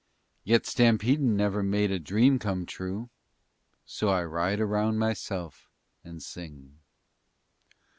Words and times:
Yet 0.43 0.65
stampedin' 0.65 1.35
never 1.37 1.61
made 1.61 1.91
a 1.91 1.99
dream 1.99 2.39
come 2.39 2.65
true, 2.65 3.11
So 3.85 4.09
I 4.09 4.23
ride 4.23 4.59
around 4.59 4.97
myself 4.97 5.69
and 6.03 6.23
sing. 6.23 6.79